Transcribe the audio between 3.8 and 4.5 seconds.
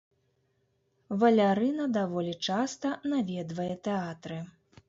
тэатры.